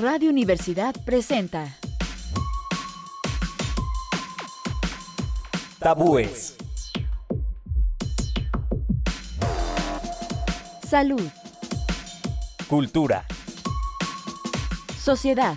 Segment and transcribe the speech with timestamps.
[0.00, 1.76] Radio Universidad presenta
[5.80, 6.56] Tabúes.
[10.86, 11.20] Salud,
[12.68, 13.24] Cultura.
[15.02, 15.56] sociedad,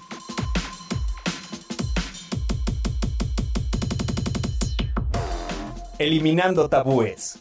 [6.00, 7.40] Eliminando tabúes.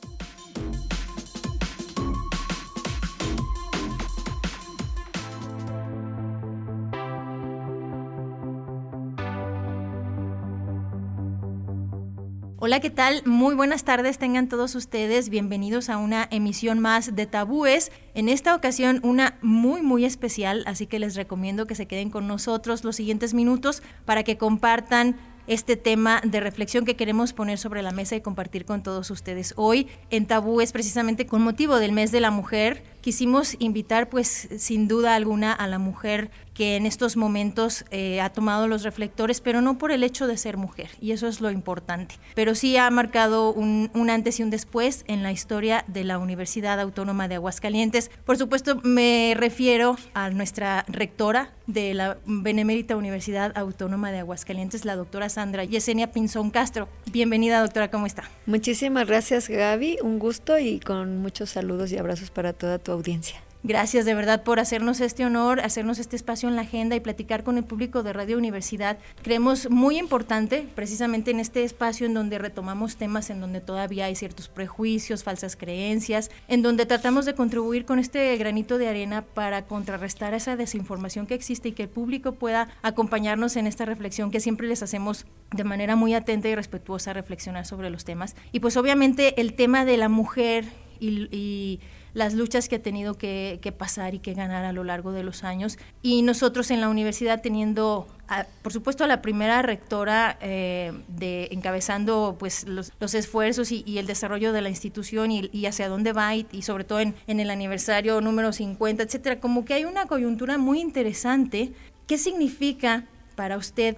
[12.71, 13.23] Hola, ¿qué tal?
[13.27, 17.91] Muy buenas tardes, tengan todos ustedes bienvenidos a una emisión más de Tabúes.
[18.15, 22.29] En esta ocasión una muy muy especial, así que les recomiendo que se queden con
[22.29, 25.17] nosotros los siguientes minutos para que compartan
[25.49, 29.53] este tema de reflexión que queremos poner sobre la mesa y compartir con todos ustedes.
[29.57, 34.89] Hoy en Tabúes, precisamente con motivo del mes de la mujer, quisimos invitar pues sin
[34.89, 39.63] duda alguna a la mujer que en estos momentos eh, ha tomado los reflectores, pero
[39.63, 42.91] no por el hecho de ser mujer, y eso es lo importante, pero sí ha
[42.91, 47.37] marcado un, un, antes y un después en la historia de la Universidad Autónoma de
[47.37, 48.11] Aguascalientes.
[48.27, 54.97] Por supuesto, me refiero a nuestra rectora de la Benemérita Universidad Autónoma de Aguascalientes, la
[54.97, 56.89] doctora Sandra Yesenia Pinzón Castro.
[57.11, 58.25] Bienvenida, doctora, ¿cómo está?
[58.45, 63.41] Muchísimas gracias, Gaby, un gusto y con muchos saludos y abrazos para toda tu audiencia.
[63.63, 67.45] Gracias de verdad por hacernos este honor, hacernos este espacio en la agenda y platicar
[67.45, 68.97] con el público de Radio Universidad.
[69.23, 74.17] Creemos muy importante, precisamente en este espacio en donde retomamos temas en donde todavía hay
[74.17, 79.67] ciertos prejuicios, falsas creencias, en donde tratamos de contribuir con este granito de arena para
[79.67, 84.41] contrarrestar esa desinformación que existe y que el público pueda acompañarnos en esta reflexión que
[84.41, 88.37] siempre les hacemos de manera muy atenta y respetuosa reflexionar sobre los temas.
[88.53, 90.65] Y pues obviamente el tema de la mujer
[90.99, 91.81] y, y
[92.15, 95.45] las luchas que ha tenido que, pasar y que ganar a lo largo de los
[95.45, 95.79] años.
[96.03, 101.49] Y nosotros en la universidad teniendo, a, por supuesto, a la primera rectora eh, de
[101.53, 106.13] encabezando pues los, los esfuerzos y, el desarrollo de la institución y, y hacia dónde
[106.13, 109.85] va y, y sobre todo en, en, el aniversario número 50, etcétera, como que hay
[109.85, 111.73] una coyuntura muy interesante.
[112.07, 113.05] ¿Qué significa
[113.37, 113.97] para usted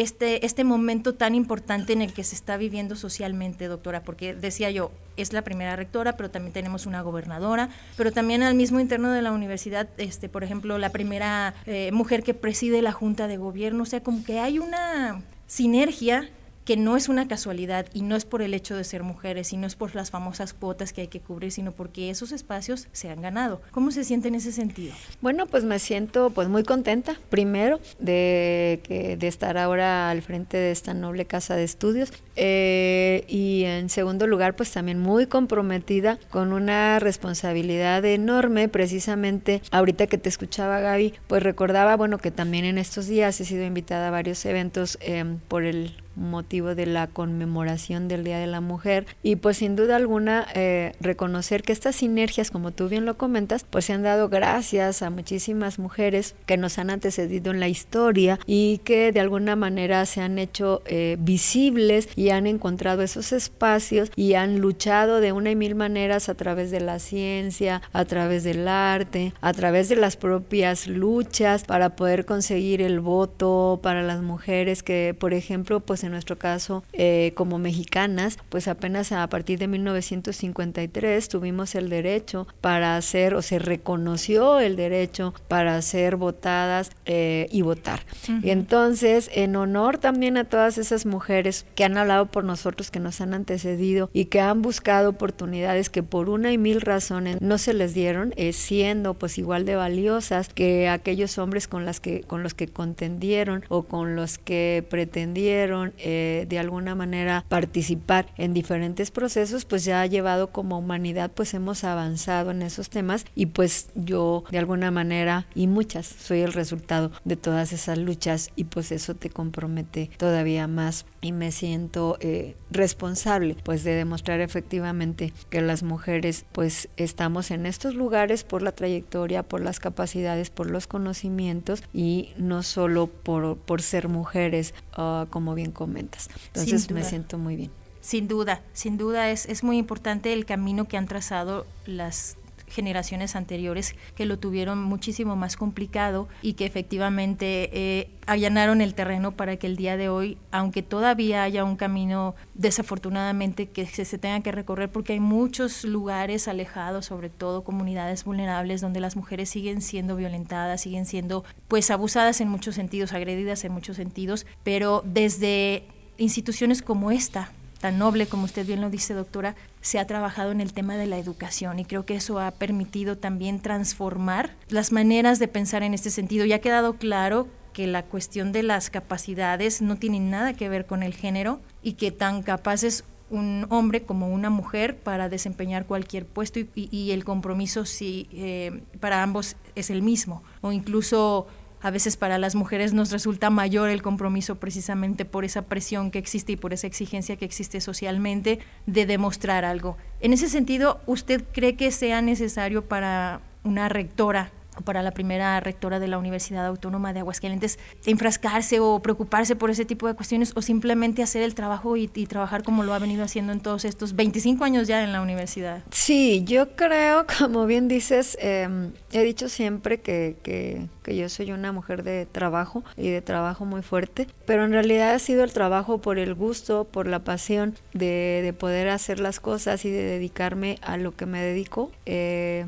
[0.00, 4.70] este, este momento tan importante en el que se está viviendo socialmente, doctora, porque decía
[4.70, 9.10] yo, es la primera rectora, pero también tenemos una gobernadora, pero también al mismo interno
[9.10, 13.38] de la universidad, este, por ejemplo, la primera eh, mujer que preside la Junta de
[13.38, 16.30] Gobierno, o sea, como que hay una sinergia
[16.68, 19.56] que no es una casualidad y no es por el hecho de ser mujeres y
[19.56, 23.08] no es por las famosas cuotas que hay que cubrir, sino porque esos espacios se
[23.08, 23.62] han ganado.
[23.70, 24.92] ¿Cómo se siente en ese sentido?
[25.22, 30.58] Bueno, pues me siento pues muy contenta, primero, de, que, de estar ahora al frente
[30.58, 36.18] de esta noble casa de estudios eh, y en segundo lugar, pues también muy comprometida
[36.28, 42.66] con una responsabilidad enorme, precisamente ahorita que te escuchaba Gaby, pues recordaba, bueno, que también
[42.66, 47.06] en estos días he sido invitada a varios eventos eh, por el motivo de la
[47.06, 49.06] conmemoración del Día de la Mujer.
[49.22, 53.64] Y pues sin duda alguna eh, reconocer que estas sinergias, como tú bien lo comentas,
[53.68, 58.38] pues se han dado gracias a muchísimas mujeres que nos han antecedido en la historia
[58.46, 64.10] y que de alguna manera se han hecho eh, visibles y han encontrado esos espacios
[64.16, 68.44] y han luchado de una y mil maneras a través de la ciencia, a través
[68.44, 74.22] del arte, a través de las propias luchas para poder conseguir el voto para las
[74.22, 79.58] mujeres que, por ejemplo, pues en nuestro caso eh, como mexicanas, pues apenas a partir
[79.58, 86.90] de 1953 tuvimos el derecho para hacer o se reconoció el derecho para ser votadas
[87.06, 88.00] eh, y votar.
[88.28, 88.44] Uh -huh.
[88.44, 93.00] Y entonces, en honor también a todas esas mujeres que han hablado por nosotros, que
[93.00, 97.58] nos han antecedido y que han buscado oportunidades que por una y mil razones no
[97.58, 102.22] se les dieron, eh, siendo pues igual de valiosas que aquellos hombres con, las que,
[102.22, 108.54] con los que contendieron o con los que pretendieron eh, de alguna manera participar en
[108.54, 113.46] diferentes procesos, pues ya ha llevado como humanidad, pues hemos avanzado en esos temas y
[113.46, 118.64] pues yo de alguna manera y muchas soy el resultado de todas esas luchas y
[118.64, 125.32] pues eso te compromete todavía más y me siento eh, responsable pues de demostrar efectivamente
[125.50, 130.70] que las mujeres pues estamos en estos lugares por la trayectoria, por las capacidades, por
[130.70, 136.28] los conocimientos y no solo por, por ser mujeres uh, como bien comentas.
[136.48, 137.70] Entonces me siento muy bien.
[138.00, 142.37] Sin duda, sin duda es, es muy importante el camino que han trazado las
[142.70, 149.32] generaciones anteriores que lo tuvieron muchísimo más complicado y que efectivamente eh, allanaron el terreno
[149.32, 154.18] para que el día de hoy, aunque todavía haya un camino desafortunadamente que se, se
[154.18, 159.48] tenga que recorrer porque hay muchos lugares alejados, sobre todo comunidades vulnerables donde las mujeres
[159.48, 165.02] siguen siendo violentadas, siguen siendo pues abusadas en muchos sentidos, agredidas en muchos sentidos, pero
[165.04, 165.84] desde
[166.18, 170.60] instituciones como esta, tan noble como usted bien lo dice, doctora, se ha trabajado en
[170.60, 175.38] el tema de la educación y creo que eso ha permitido también transformar las maneras
[175.38, 176.44] de pensar en este sentido.
[176.44, 180.86] Ya ha quedado claro que la cuestión de las capacidades no tiene nada que ver
[180.86, 185.86] con el género y que tan capaz es un hombre como una mujer para desempeñar
[185.86, 191.46] cualquier puesto y, el compromiso sí, eh, para ambos es el mismo o incluso
[191.80, 196.18] a veces para las mujeres nos resulta mayor el compromiso precisamente por esa presión que
[196.18, 199.96] existe y por esa exigencia que existe socialmente de demostrar algo.
[200.20, 204.50] En ese sentido, ¿usted cree que sea necesario para una rectora
[204.82, 209.84] para la primera rectora de la Universidad Autónoma de Aguascalientes enfrascarse o preocuparse por ese
[209.84, 213.52] tipo de cuestiones o simplemente hacer el trabajo y, trabajar como lo ha venido haciendo
[213.52, 215.82] en todos estos 25 años ya en la universidad?
[215.90, 221.72] Sí, yo creo, como bien dices, em, he dicho siempre que, que, yo soy una
[221.72, 226.02] mujer de trabajo y de trabajo muy fuerte, pero en realidad ha sido el trabajo
[226.02, 230.78] por el gusto, por la pasión de, de poder hacer las cosas y de dedicarme
[230.82, 231.90] a lo que me dedico.
[232.04, 232.66] Eh,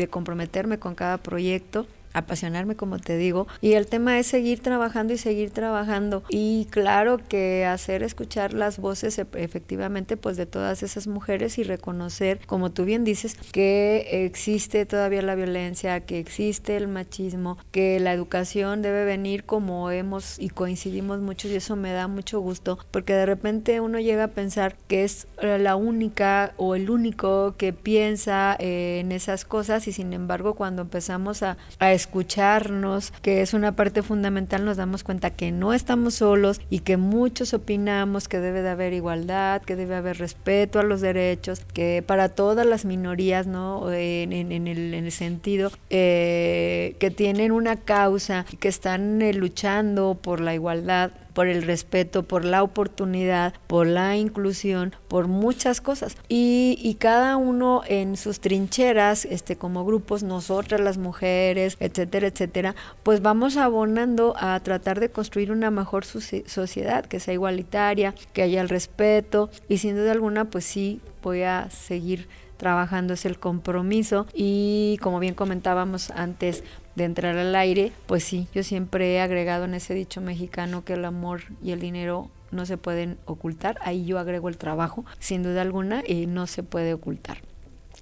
[0.00, 5.12] de comprometerme con cada proyecto apasionarme como te digo y el tema es seguir trabajando
[5.12, 6.22] y seguir trabajando.
[6.28, 12.40] Y claro que hacer escuchar las voces efectivamente pues de todas esas mujeres y reconocer
[12.46, 18.12] como tú bien dices que existe todavía la violencia que existe el machismo que la
[18.12, 23.12] educación debe venir como hemos y coincidimos mucho y eso me da mucho gusto porque
[23.12, 28.56] de repente uno llega a pensar que es la única o el único que piensa
[28.58, 34.02] en esas cosas y sin embargo cuando empezamos a, a escucharnos, que es una parte
[34.02, 38.70] fundamental, nos damos cuenta que no estamos solos y que muchos opinamos que debe de
[38.70, 43.90] haber igualdad, que debe haber respeto a los derechos, que para todas las minorías, ¿no?
[43.92, 50.18] En, en, el, en el, sentido eh, que tienen una causa, que están eh, luchando
[50.20, 56.16] por la igualdad por el respeto, por la oportunidad, por la inclusión, por muchas cosas.
[56.28, 62.74] Y, y cada uno en sus trincheras, este, como grupos, nosotras las mujeres, etcétera, etcétera,
[63.02, 68.60] pues vamos abonando a tratar de construir una mejor sociedad, que sea igualitaria, que haya
[68.60, 72.28] el respeto y sin duda alguna, pues sí, voy a seguir
[72.60, 74.26] trabajando es el compromiso.
[74.34, 76.62] Y como bien comentábamos antes
[76.94, 80.92] de entrar al aire, pues sí, yo siempre he agregado en ese dicho mexicano que
[80.92, 85.42] el amor y el dinero no se pueden ocultar, ahí yo agrego el trabajo, sin
[85.42, 87.38] duda alguna, y no se puede ocultar.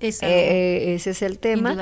[0.01, 1.77] Eh, eh, ese es el tema.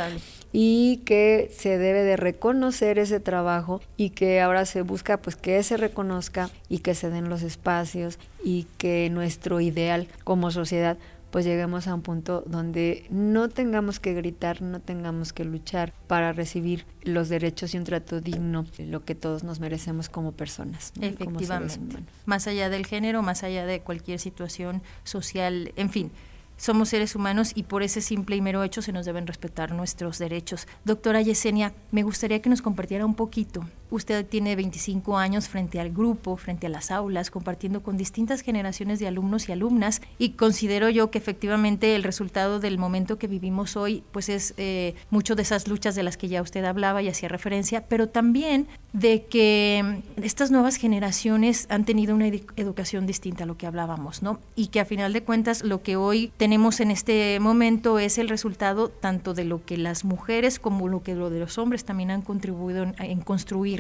[0.52, 5.62] y que se debe de reconocer ese trabajo y que ahora se busca pues que
[5.62, 10.96] se reconozca y que se den los espacios y que nuestro ideal como sociedad
[11.36, 16.32] pues lleguemos a un punto donde no tengamos que gritar, no tengamos que luchar para
[16.32, 20.94] recibir los derechos y un trato digno, lo que todos nos merecemos como personas.
[20.98, 21.78] Efectivamente.
[22.24, 26.10] más allá del género, más allá de cualquier situación social, en fin
[26.56, 30.18] somos seres humanos y por ese simple y mero hecho se nos deben respetar nuestros
[30.18, 30.66] derechos.
[30.84, 33.66] Doctora Yesenia, me gustaría que nos compartiera un poquito.
[33.90, 38.98] Usted tiene 25 años frente al grupo, frente a las aulas, compartiendo con distintas generaciones
[38.98, 43.76] de alumnos y alumnas y considero yo que efectivamente el resultado del momento que vivimos
[43.76, 47.08] hoy pues es eh, mucho de esas luchas de las que ya usted hablaba y
[47.08, 53.46] hacía referencia, pero también de que estas nuevas generaciones han tenido una educación distinta a
[53.46, 54.40] lo que hablábamos, ¿no?
[54.54, 58.28] Y que a final de cuentas lo que hoy tenemos en este momento es el
[58.28, 62.10] resultado tanto de lo que las mujeres como lo que lo de los hombres también
[62.10, 63.75] han contribuido en, construir,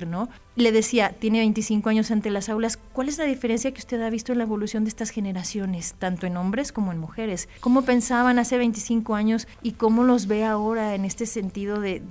[0.56, 4.10] Le decía, tiene 25 años ante las aulas, ¿cuál es la diferencia que usted ha
[4.10, 7.48] visto en la evolución de estas generaciones, tanto en hombres como en mujeres?
[7.60, 12.02] ¿Cómo pensaban hace 25 años y cómo los ve ahora en este sentido de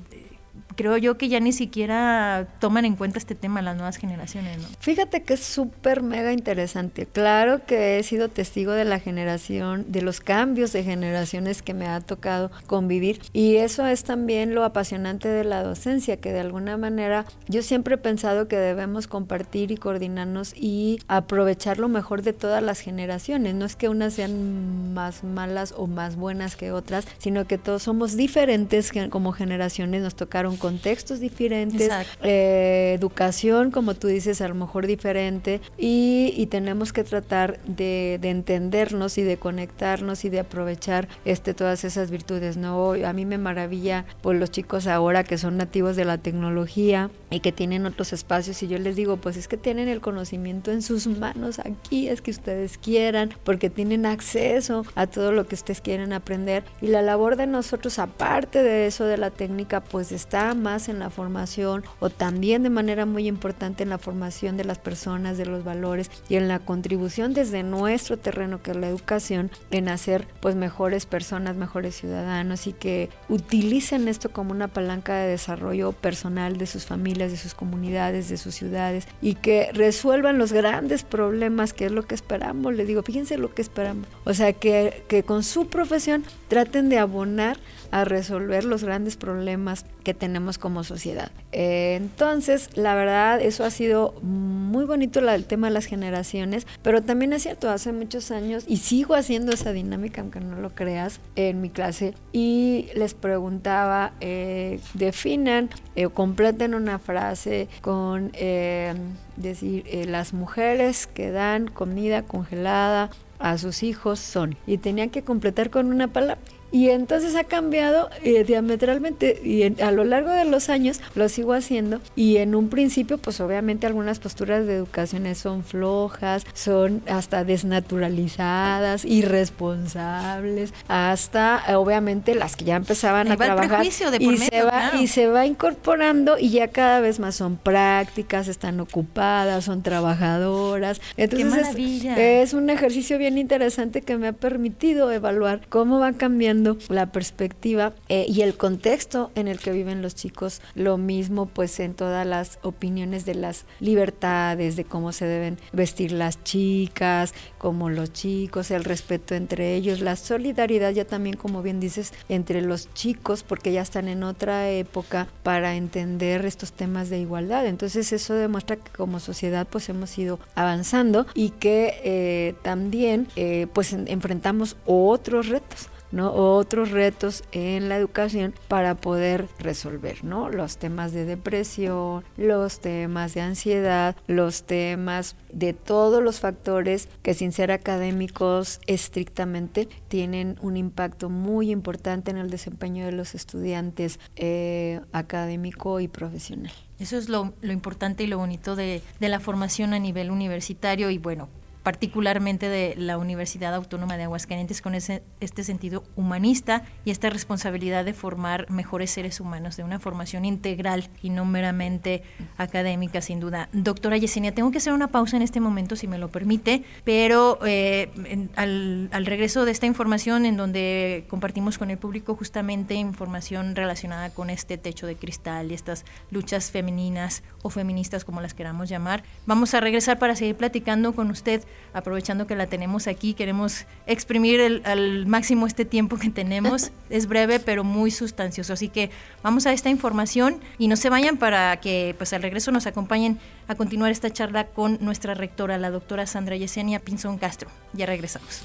[0.75, 4.67] creo yo que ya ni siquiera toman en cuenta este tema las nuevas generaciones, ¿no?
[4.79, 7.05] Fíjate que es súper mega interesante.
[7.05, 11.87] Claro que he sido testigo de la generación, de los cambios de generaciones que me
[11.87, 16.77] ha tocado convivir y eso es también lo apasionante de la docencia, que de alguna
[16.77, 22.33] manera yo siempre he pensado que debemos compartir y coordinarnos y aprovechar lo mejor de
[22.33, 23.55] todas las generaciones.
[23.55, 27.83] No es que unas sean más malas o más buenas que otras, sino que todos
[27.83, 31.91] somos diferentes como generaciones, nos tocaron contextos diferentes,
[32.23, 39.19] eh, educación, como tú dices, a lo mejor diferente, y, tenemos que tratar de, entendernos
[39.19, 42.93] y de conectarnos y de aprovechar este, todas esas virtudes, ¿no?
[42.93, 47.41] A mí me maravilla por los chicos ahora que son nativos de la tecnología y
[47.41, 50.81] que tienen otros espacios y yo les digo, pues es que tienen el conocimiento en
[50.81, 55.81] sus manos aquí, es que ustedes quieran, porque tienen acceso a todo lo que ustedes
[55.81, 60.53] quieren aprender y la labor de nosotros aparte de eso de la técnica pues está
[60.53, 64.79] más en la formación o también de manera muy importante en la formación de las
[64.79, 69.51] personas, de los valores y en la contribución desde nuestro terreno que es la educación
[69.71, 75.27] en hacer pues mejores personas, mejores ciudadanos y que utilicen esto como una palanca de
[75.27, 80.53] desarrollo personal de sus familias, de sus comunidades, de sus ciudades y que resuelvan los
[80.53, 82.73] grandes problemas que es lo que esperamos.
[82.73, 84.07] Les digo, fíjense lo que esperamos.
[84.23, 87.57] O sea, que, que con su profesión traten de abonar
[87.91, 91.31] a resolver los grandes problemas que tenemos como sociedad.
[91.51, 97.01] Eh, entonces, la verdad, eso ha sido muy bonito el tema de las generaciones, pero
[97.01, 101.21] también es cierto, hace muchos años, y sigo haciendo esa dinámica, aunque no lo creas,
[101.35, 108.93] en mi clase, y les preguntaba, eh, definan o completen una frase con eh,
[109.37, 113.09] decir, las mujeres que dan comida congelada
[113.39, 116.41] a sus hijos son, y tenían que completar con una palabra.
[116.75, 121.53] Y entonces ha cambiado eh, diametralmente y a lo largo de los años lo sigo
[121.53, 122.01] haciendo.
[122.17, 129.05] Y en un principio pues obviamente algunas posturas de educación son flojas, son hasta desnaturalizadas,
[129.05, 135.45] irresponsables, hasta obviamente las que ya empezaban a trabajar y, se va, y se va
[135.45, 140.99] incorporando y ya cada vez más son prácticas, están ocupadas, son trabajadoras.
[141.15, 141.69] Entonces
[142.17, 147.93] es un ejercicio bien interesante que me ha permitido evaluar cómo va cambiando la perspectiva
[148.09, 150.61] eh, y el contexto en el que viven los chicos.
[150.73, 156.11] Lo mismo pues en todas las opiniones de las libertades, de cómo se deben vestir
[156.11, 161.79] las chicas, como los chicos, el respeto entre ellos, la solidaridad ya también como bien
[161.79, 167.19] dices entre los chicos porque ya están en otra época para entender estos temas de
[167.19, 167.65] igualdad.
[167.67, 173.67] Entonces eso demuestra que como sociedad pues hemos ido avanzando y que eh, también eh,
[173.73, 180.49] pues enfrentamos otros retos otros retos en la educación para poder resolver ¿no?
[180.49, 187.33] los temas de depresión, los temas de ansiedad, los temas de todos los factores que
[187.33, 194.19] sin ser académicos estrictamente tienen un impacto muy importante en el desempeño de los estudiantes
[194.35, 196.73] eh, académico y profesional.
[196.99, 201.49] Eso es lo, importante y lo bonito de la formación a nivel universitario y bueno,
[201.85, 208.03] particularmente de la Universidad Autónoma de Aguascalientes con ese, este sentido humanista y esta responsabilidad
[208.03, 212.23] de formar mejores seres humanos, de una formación integral y no meramente
[212.57, 213.69] académica, sin duda.
[213.71, 217.59] Doctora Yesenia, tengo que hacer una pausa en este momento, si me lo permite, pero
[217.63, 218.09] eh,
[218.55, 224.31] al, al regreso de esta información en donde compartimos con el público justamente información relacionada
[224.31, 229.23] con este techo de cristal y estas luchas femeninas o feministas, como las queramos llamar,
[229.45, 231.63] vamos a regresar para seguir platicando con usted
[231.93, 236.91] aprovechando que la tenemos aquí, queremos exprimir al máximo este tiempo que tenemos.
[237.09, 238.73] es breve, pero muy sustancioso.
[238.73, 239.09] Así que
[239.43, 243.39] vamos a esta información y no se vayan para que pues al regreso nos acompañen
[243.67, 247.69] a continuar esta charla con nuestra rectora, la doctora Sandra Yesenia Pinzón Castro.
[247.93, 248.63] Ya regresamos.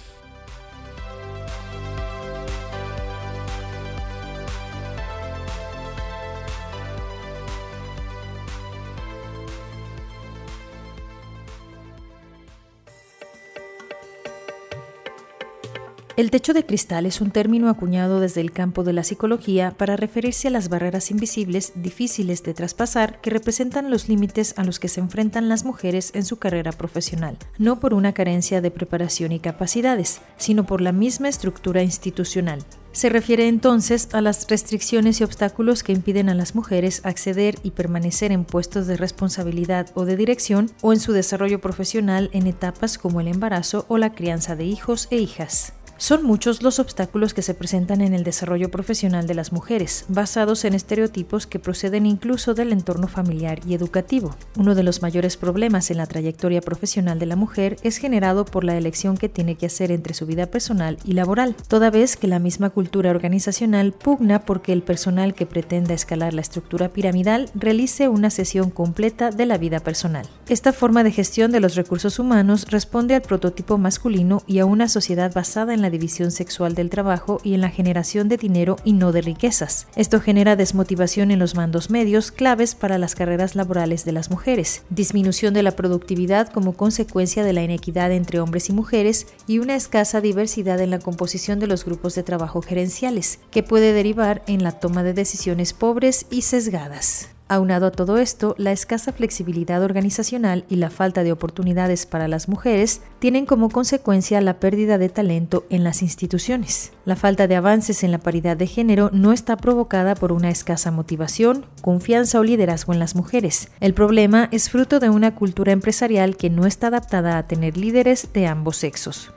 [16.21, 19.97] El techo de cristal es un término acuñado desde el campo de la psicología para
[19.97, 24.89] referirse a las barreras invisibles difíciles de traspasar que representan los límites a los que
[24.89, 29.41] se enfrentan las mujeres en su carrera profesional, no por una carencia de preparación y
[29.41, 32.63] capacidades, sino por la misma estructura institucional.
[32.93, 37.71] Se refiere entonces a las restricciones y obstáculos que impiden a las mujeres acceder y
[37.71, 42.99] permanecer en puestos de responsabilidad o de dirección o en su desarrollo profesional en etapas
[42.99, 45.73] como el embarazo o la crianza de hijos e hijas.
[46.01, 50.65] Son muchos los obstáculos que se presentan en el desarrollo profesional de las mujeres, basados
[50.65, 54.35] en estereotipos que proceden incluso del entorno familiar y educativo.
[54.57, 58.65] Uno de los mayores problemas en la trayectoria profesional de la mujer es generado por
[58.65, 62.29] la elección que tiene que hacer entre su vida personal y laboral, toda vez que
[62.29, 68.09] la misma cultura organizacional pugna porque el personal que pretenda escalar la estructura piramidal realice
[68.09, 70.27] una sesión completa de la vida personal.
[70.49, 74.89] Esta forma de gestión de los recursos humanos responde al prototipo masculino y a una
[74.89, 78.93] sociedad basada en la división sexual del trabajo y en la generación de dinero y
[78.93, 79.87] no de riquezas.
[79.97, 84.83] Esto genera desmotivación en los mandos medios claves para las carreras laborales de las mujeres,
[84.91, 89.77] disminución de la productividad como consecuencia de la inequidad entre hombres y mujeres y una
[89.77, 94.63] escasa diversidad en la composición de los grupos de trabajo gerenciales, que puede derivar en
[94.63, 97.29] la toma de decisiones pobres y sesgadas.
[97.51, 102.49] Aunado a todo esto, la escasa flexibilidad organizacional y la falta de oportunidades para las
[102.49, 106.93] mujeres tienen como consecuencia la pérdida de talento en las instituciones.
[107.05, 110.93] La falta de avances en la paridad de género no está provocada por una escasa
[110.93, 113.73] motivación, confianza o liderazgo en las mujeres.
[113.81, 118.33] El problema es fruto de una cultura empresarial que no está adaptada a tener líderes
[118.33, 119.33] de ambos sexos.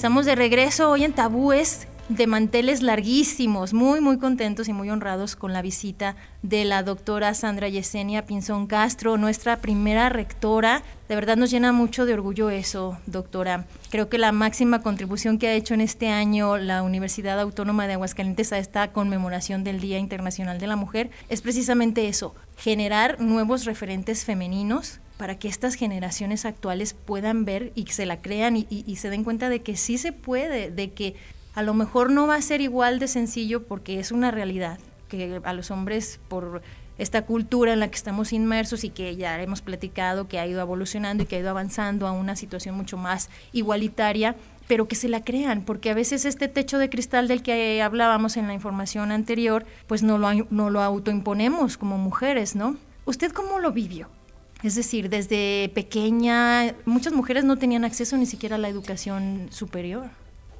[0.00, 5.36] Estamos de regreso hoy en Tabúes de manteles larguísimos, muy muy contentos y muy honrados
[5.36, 10.82] con la visita de la doctora Sandra Yesenia Pinzón Castro, nuestra primera rectora.
[11.06, 13.66] De verdad nos llena mucho de orgullo eso, doctora.
[13.90, 17.92] Creo que la máxima contribución que ha hecho en este año la Universidad Autónoma de
[17.92, 23.66] Aguascalientes a esta conmemoración del Día Internacional de la Mujer es precisamente eso, generar nuevos
[23.66, 29.10] referentes femeninos para que estas generaciones actuales puedan ver y se la crean y, se
[29.10, 31.14] den cuenta de que sí se puede, de que
[31.54, 35.38] a lo mejor no va a ser igual de sencillo porque es una realidad, que
[35.44, 36.62] a los hombres por
[36.96, 40.58] esta cultura en la que estamos inmersos y que ya hemos platicado que ha ido
[40.58, 44.36] evolucionando y que ha ido avanzando a una situación mucho más igualitaria,
[44.68, 48.38] pero que se la crean, porque a veces este techo de cristal del que hablábamos
[48.38, 52.78] en la información anterior, pues no lo, no lo autoimponemos como mujeres, ¿no?
[53.04, 54.08] ¿Usted cómo lo vivió?
[54.62, 60.10] Es decir, desde pequeña muchas mujeres no tenían acceso ni siquiera a la educación superior.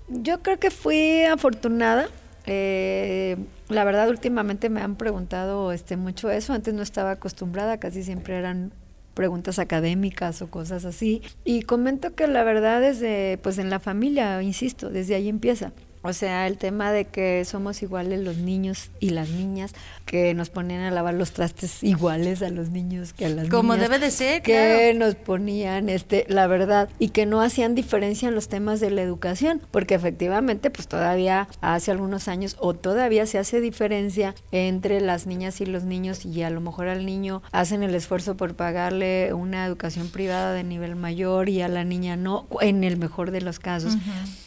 [0.08, 2.08] Yo creo que fui afortunada.
[2.46, 3.36] Eh,
[3.68, 6.52] la verdad, últimamente me han preguntado este, mucho eso.
[6.52, 8.72] Antes no estaba acostumbrada, casi siempre eran
[9.14, 11.22] preguntas académicas o cosas así.
[11.44, 15.72] Y comento que la verdad desde, pues en la familia, insisto, desde ahí empieza.
[16.02, 19.72] O sea, el tema de que somos iguales los niños y las niñas,
[20.06, 23.50] que nos ponían a lavar los trastes iguales a los niños que a las niñas.
[23.50, 28.28] Como debe de ser, Que nos ponían, este, la verdad, y que no hacían diferencia
[28.28, 33.26] en los temas de la educación, porque efectivamente, pues todavía hace algunos años, o todavía
[33.26, 37.42] se hace diferencia entre las niñas y los niños, y a lo mejor al niño
[37.52, 42.16] hacen el esfuerzo por pagarle una educación privada de nivel mayor y a la niña
[42.16, 43.96] no, en el mejor de los casos.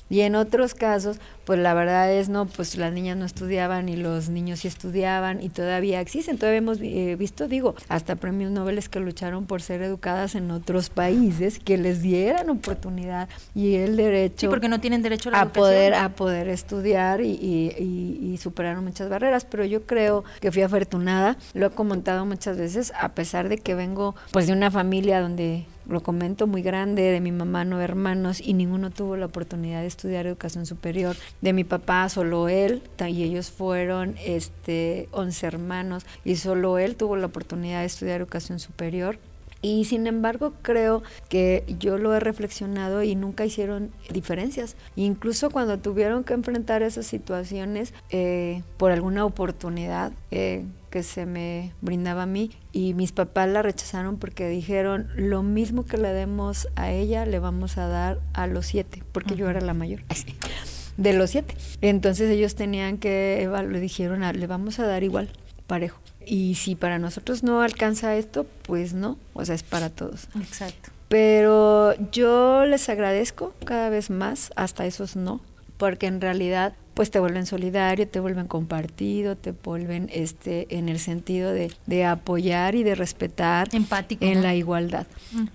[0.09, 3.95] Y en otros casos, pues la verdad es, no, pues las niñas no estudiaban y
[3.95, 6.37] los niños sí estudiaban y todavía existen.
[6.37, 10.89] Todavía hemos eh, visto, digo, hasta premios Nobel que lucharon por ser educadas en otros
[10.89, 14.41] países, que les dieran oportunidad y el derecho.
[14.41, 18.37] Sí, porque no tienen derecho a la a poder A poder estudiar y, y, y,
[18.37, 19.45] superaron muchas barreras.
[19.45, 23.75] Pero yo creo que fui afortunada, lo he comentado muchas veces, a pesar de que
[23.75, 28.41] vengo pues de una familia donde lo comento, muy grande, de mi mamá nueve hermanos
[28.41, 31.15] y ninguno tuvo la oportunidad de estudiar educación superior.
[31.41, 37.15] De mi papá solo él y ellos fueron este 11 hermanos y solo él tuvo
[37.17, 39.17] la oportunidad de estudiar educación superior.
[39.61, 44.75] Y sin embargo creo que yo lo he reflexionado y nunca hicieron diferencias.
[44.97, 51.73] Incluso cuando tuvieron que enfrentar esas situaciones eh, por alguna oportunidad eh, que se me
[51.81, 56.67] brindaba a mí y mis papás la rechazaron porque dijeron lo mismo que le demos
[56.75, 60.03] a ella le vamos a dar a los siete, porque yo era la mayor.
[60.97, 61.57] de los siete.
[61.81, 65.31] Entonces ellos tenían que, le dijeron, le vamos a dar igual,
[65.65, 65.99] parejo.
[66.27, 70.27] Y si para nosotros no alcanza esto, pues no, o sea, es para todos.
[70.39, 70.91] Exacto.
[71.07, 75.41] Pero yo les agradezco cada vez más, hasta esos no,
[75.83, 80.97] porque en realidad pues te vuelven solidario, te vuelven compartido, te vuelven este en el
[80.97, 85.07] sentido de, de apoyar y de respetar Empático, en la igualdad.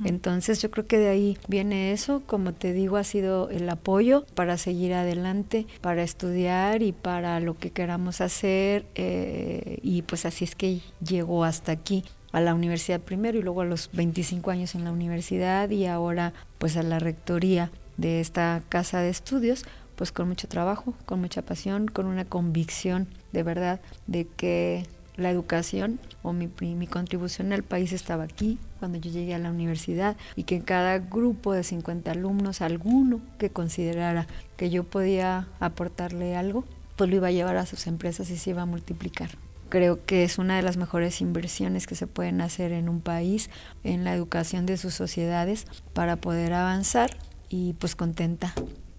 [0.04, 4.26] Entonces yo creo que de ahí viene eso, como te digo, ha sido el apoyo
[4.34, 10.44] para seguir adelante, para estudiar y para lo que queramos hacer eh, y pues así
[10.44, 14.74] es que llegó hasta aquí a la universidad primero y luego a los 25 años
[14.74, 19.64] en la universidad y ahora pues a la rectoría de esta casa de estudios
[19.98, 25.28] pues con mucho trabajo, con mucha pasión, con una convicción de verdad de que la
[25.28, 30.16] educación o mi, mi, contribución al país estaba aquí cuando yo llegué a la universidad
[30.36, 36.36] y que en cada grupo de 50 alumnos, alguno que considerara que yo podía aportarle
[36.36, 39.30] algo, pues lo iba a llevar a sus empresas y se iba a multiplicar.
[39.68, 43.50] Creo que es una de las mejores inversiones que se pueden hacer en un país,
[43.82, 48.54] en la educación de sus sociedades, para poder avanzar y pues contenta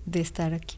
[0.06, 0.76] de estar aquí.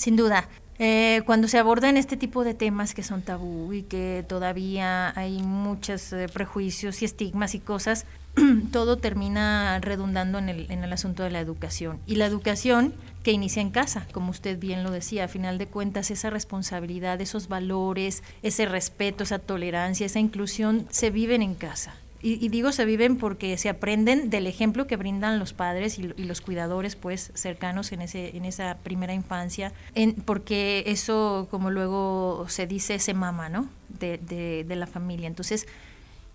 [0.00, 0.48] Sin duda.
[0.78, 5.42] Eh, cuando se abordan este tipo de temas que son tabú y que todavía hay
[5.42, 8.06] muchos eh, prejuicios y estigmas y cosas,
[8.72, 11.98] todo termina redundando en el, en el asunto de la educación.
[12.06, 15.66] Y la educación que inicia en casa, como usted bien lo decía, a final de
[15.66, 21.94] cuentas esa responsabilidad, esos valores, ese respeto, esa tolerancia, esa inclusión se viven en casa.
[22.22, 26.40] Y, digo se viven porque se aprenden del ejemplo que brindan los padres y, los
[26.42, 32.66] cuidadores pues cercanos en ese en esa primera infancia en, porque eso como luego se
[32.66, 35.66] dice se mama no de, de, de la familia entonces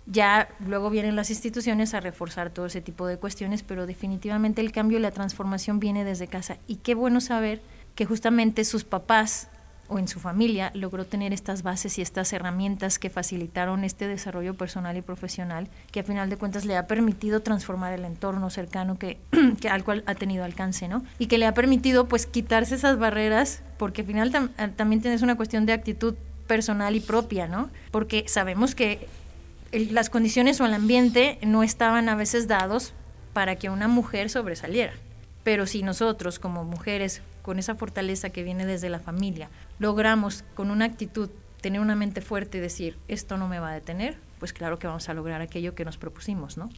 [0.06, 4.70] ya luego vienen las instituciones a reforzar todo ese tipo de cuestiones, pero definitivamente el
[4.70, 6.58] cambio y la transformación viene desde casa.
[6.68, 7.60] Y qué bueno saber
[7.96, 9.48] que justamente sus papás
[9.88, 14.54] o en su familia logró tener estas bases y estas herramientas que facilitaron este desarrollo
[14.54, 18.98] personal y profesional, que a final de cuentas le ha permitido transformar el entorno cercano
[18.98, 19.18] que,
[19.70, 21.04] al cual ha tenido alcance, ¿no?
[21.18, 25.36] Y que le ha permitido pues quitarse esas barreras, porque al final también tienes una
[25.36, 26.14] cuestión de actitud
[26.46, 27.70] personal y propia, ¿no?
[27.90, 29.08] Porque sabemos que
[29.72, 32.92] las condiciones o el ambiente no estaban a veces dados
[33.32, 34.94] para que una mujer sobresaliera.
[35.42, 40.72] Pero si nosotros como mujeres, con esa fortaleza que viene desde la familia, logramos con
[40.72, 41.30] una actitud
[41.60, 44.88] tener una mente fuerte y decir, esto no me va a detener, pues claro que
[44.88, 46.68] vamos a lograr aquello que nos propusimos, ¿no?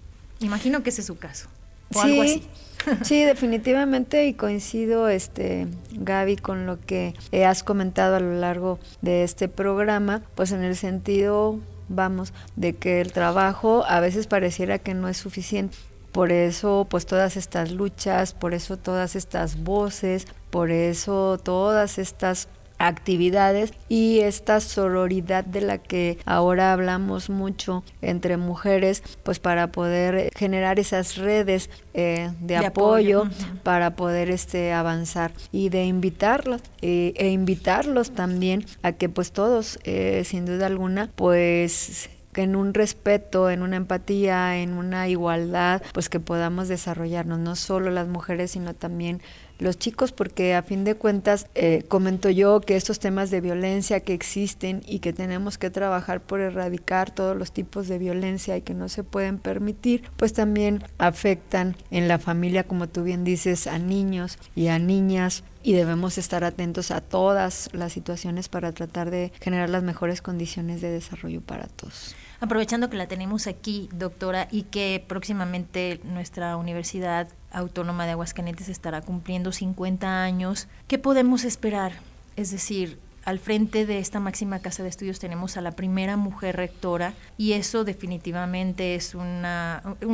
[0.41, 1.49] Imagino que ese es su caso.
[1.95, 2.47] O algo así.
[3.03, 7.15] sí, definitivamente y coincido, este, Gaby, con lo que
[7.47, 13.01] has comentado a lo largo de este programa, pues en el sentido vamos, de que
[13.01, 15.79] el trabajo a veces pareciera que no es suficiente.
[16.13, 22.49] Por eso, pues todas estas luchas, por eso todas estas voces, por eso todas estas
[22.79, 30.31] actividades y esta sororidad de la que ahora hablamos mucho entre mujeres, pues para poder
[30.37, 33.25] generar esas redes eh, de, apoyo,
[33.65, 39.79] para poder este avanzar y de invitarlos eh, e invitarlos también a que pues todos,
[39.85, 46.09] eh, sin duda alguna, pues en un respeto, en una empatía, en una igualdad, pues
[46.09, 49.21] que podamos desarrollarnos, no solo las mujeres, sino también
[49.59, 54.01] los chicos, porque a fin de cuentas eh, comento yo que estos temas de violencia
[54.01, 58.63] que existen y que tenemos que trabajar por erradicar todos los tipos de violencia y
[58.63, 63.67] que no se pueden permitir, pues también afectan en la familia, como tú bien dices,
[63.67, 69.11] a niños y a niñas y debemos estar atentos a todas las situaciones para tratar
[69.11, 72.15] de generar las mejores condiciones de desarrollo para todos.
[72.41, 79.01] Aprovechando que la tenemos aquí, doctora, y que próximamente nuestra Universidad Autónoma de Aguascalientes estará
[79.01, 81.93] cumpliendo 50 años, ¿qué podemos esperar?
[82.37, 86.57] Es decir, al frente de esta máxima casa de estudios tenemos a la primera mujer
[86.57, 89.43] rectora y eso definitivamente es un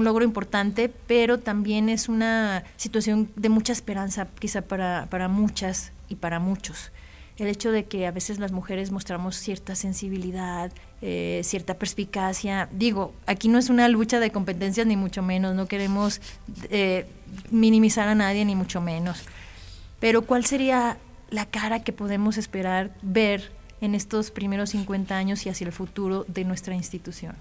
[0.03, 6.17] logro importante, pero también es una situación de mucha esperanza quizá para, para muchas y
[6.17, 6.91] para muchos
[7.37, 12.69] el hecho de que a veces las mujeres mostramos cierta sensibilidad, eh, cierta perspicacia.
[12.73, 16.21] Digo, aquí no es una lucha de competencias ni mucho menos, no queremos
[16.71, 17.07] eh,
[17.51, 19.23] minimizar a nadie ni mucho menos.
[19.99, 20.99] Pero ¿cuál sería
[21.31, 26.25] la cara que podemos esperar ver en estos primeros 50 años y hacia el futuro
[26.29, 27.35] de nuestra institución?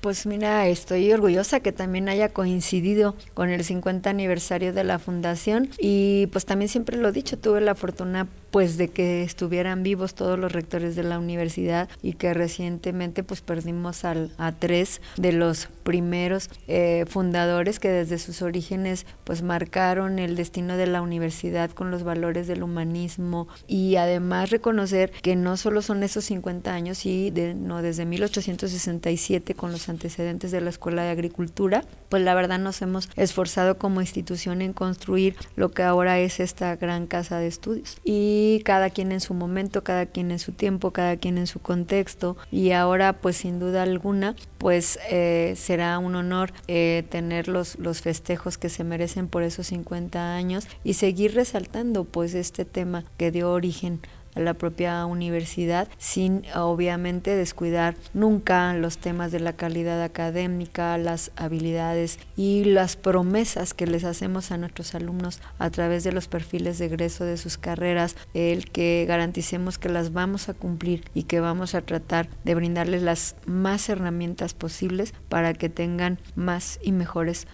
[0.00, 5.70] pues mira, estoy orgullosa que también haya coincidido con el 50 aniversario de la fundación
[5.78, 10.14] y pues también siempre lo he dicho, tuve la fortuna pues de que estuvieran vivos
[10.14, 15.32] todos los rectores de la universidad y que recientemente pues perdimos al, a tres de
[15.32, 21.70] los primeros eh, fundadores que desde sus orígenes pues marcaron el destino de la universidad
[21.70, 27.06] con los valores del humanismo y además reconocer que no solo son esos 50 años
[27.06, 32.34] y de, no desde 1867 con los antecedentes de la Escuela de Agricultura, pues la
[32.34, 37.38] verdad nos hemos esforzado como institución en construir lo que ahora es esta gran casa
[37.38, 37.98] de estudios.
[38.04, 41.60] Y cada quien en su momento, cada quien en su tiempo, cada quien en su
[41.60, 42.36] contexto.
[42.50, 48.00] Y ahora pues sin duda alguna pues eh, será un honor eh, tener los, los
[48.00, 53.30] festejos que se merecen por esos 50 años y seguir resaltando pues este tema que
[53.30, 54.00] dio origen
[54.36, 61.32] a la propia universidad sin obviamente descuidar nunca los temas de la calidad académica, las
[61.36, 66.78] habilidades y las promesas que les hacemos a nuestros alumnos a través de los perfiles
[66.78, 71.40] de egreso de sus carreras, el que garanticemos que las vamos a cumplir y que
[71.40, 77.46] vamos a tratar de brindarles las más herramientas posibles para que tengan más y mejores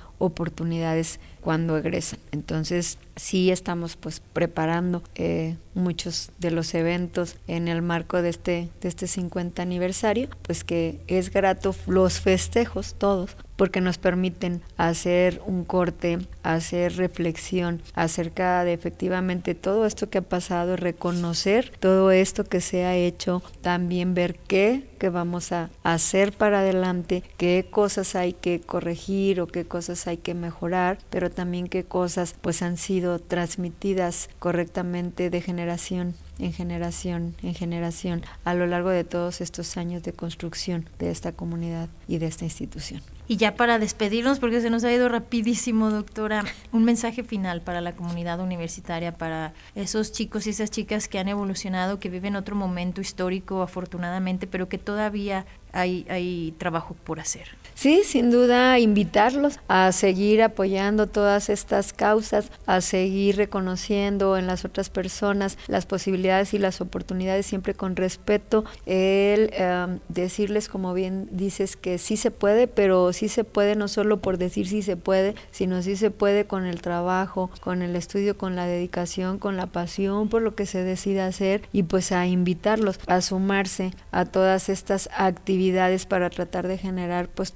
[1.41, 2.21] cuando egresan.
[2.31, 8.69] Entonces, sí estamos pues preparando eh, muchos de los eventos en el marco de este,
[8.81, 15.41] de este 50 aniversario, pues que es grato los festejos todos, porque nos permiten hacer
[15.47, 22.45] un corte, hacer reflexión acerca de efectivamente todo esto que ha pasado, reconocer todo esto
[22.45, 28.15] que se ha hecho, también ver qué que vamos a hacer para adelante, qué cosas
[28.15, 32.77] hay que corregir o qué cosas hay que mejorar, pero también qué cosas pues han
[32.77, 39.77] sido transmitidas correctamente de generación en generación en generación a lo largo de todos estos
[39.77, 43.03] años de construcción de esta comunidad y de esta institución.
[43.29, 47.81] Y ya para despedirnos, porque se nos ha ido rapidísimo, doctora, un mensaje final para
[47.81, 52.57] la comunidad universitaria, para esos chicos y esas chicas que han evolucionado, que viven otro
[52.57, 57.49] momento histórico, afortunadamente, pero que todavía hay, hay trabajo por hacer.
[57.75, 64.65] Sí, sin duda, invitarlos a seguir apoyando todas estas causas, a seguir reconociendo en las
[64.65, 71.29] otras personas las posibilidades y las oportunidades, siempre con respeto, el em, decirles, como bien
[71.33, 74.97] dices, que sí se puede, pero sí se puede no solo por decir sí se
[74.97, 79.57] puede, sino sí se puede con el trabajo, con el estudio, con la dedicación, con
[79.57, 84.25] la pasión por lo que se decida hacer y pues a invitarlos a sumarse a
[84.25, 87.53] todas estas actividades para tratar de generar pues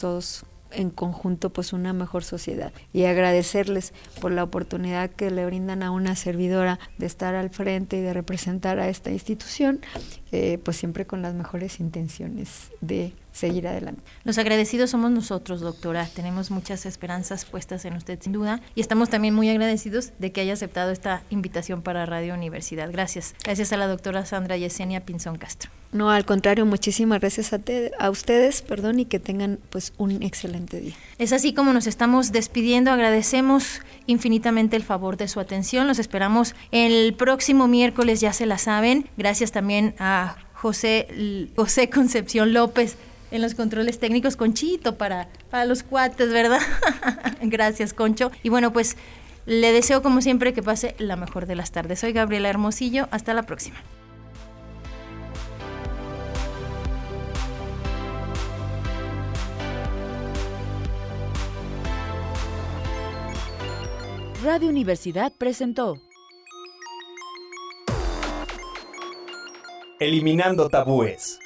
[0.71, 2.73] en conjunto pues una mejor sociedad.
[2.93, 7.99] Y agradecerles por la oportunidad que le brindan a una servidora de estar al frente
[7.99, 9.81] y de representar a esta institución
[10.33, 14.03] eh, pues siempre con las mejores intenciones de seguir adelante.
[14.25, 16.09] Los agradecidos somos nosotros, doctora.
[16.15, 20.41] Tenemos muchas esperanzas puestas en usted, sin duda, y estamos también muy agradecidos de que
[20.41, 22.91] haya aceptado esta invitación para Radio Universidad.
[22.91, 23.35] Gracias.
[23.45, 25.71] Gracias a la doctora Sandra Yesenia Pinzón Castro.
[25.93, 27.61] No, al contrario, muchísimas gracias a,
[27.99, 30.95] a ustedes, perdón, y que tengan pues un excelente día.
[31.19, 32.91] Es así como nos estamos despidiendo.
[32.91, 35.87] Agradecemos infinitamente el favor de su atención.
[35.87, 39.09] Los esperamos el próximo miércoles, ya se la saben.
[39.17, 42.97] Gracias también a José, José Concepción López
[43.31, 46.61] en los controles técnicos, Conchito, para, para los cuates, ¿verdad?
[47.43, 48.31] Gracias, Concho.
[48.43, 48.97] Y bueno, pues
[49.47, 52.01] le deseo como siempre que pase la mejor de las tardes.
[52.01, 53.77] Soy Gabriela Hermosillo, hasta la próxima.
[64.45, 66.01] Radio Universidad presentó
[69.99, 71.41] Eliminando tabúes.